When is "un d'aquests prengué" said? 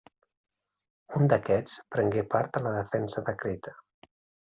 1.19-2.25